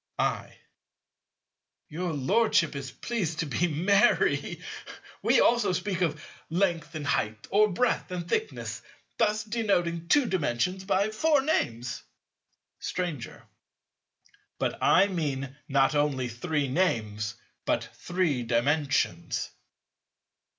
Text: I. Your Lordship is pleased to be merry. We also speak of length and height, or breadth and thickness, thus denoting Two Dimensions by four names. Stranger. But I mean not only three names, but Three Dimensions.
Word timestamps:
I. 0.17 0.57
Your 1.87 2.11
Lordship 2.11 2.75
is 2.75 2.89
pleased 2.89 3.37
to 3.37 3.45
be 3.45 3.67
merry. 3.67 4.59
We 5.21 5.39
also 5.39 5.73
speak 5.73 6.01
of 6.01 6.25
length 6.49 6.95
and 6.95 7.05
height, 7.05 7.45
or 7.51 7.69
breadth 7.71 8.09
and 8.09 8.27
thickness, 8.27 8.81
thus 9.19 9.43
denoting 9.43 10.07
Two 10.07 10.25
Dimensions 10.25 10.85
by 10.85 11.11
four 11.11 11.41
names. 11.41 12.01
Stranger. 12.79 13.45
But 14.57 14.81
I 14.81 15.05
mean 15.05 15.55
not 15.67 15.93
only 15.93 16.29
three 16.29 16.67
names, 16.67 17.35
but 17.65 17.83
Three 17.93 18.41
Dimensions. 18.41 19.51